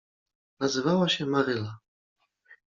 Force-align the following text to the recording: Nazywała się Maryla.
Nazywała 0.59 1.09
się 1.09 1.25
Maryla. 1.25 1.79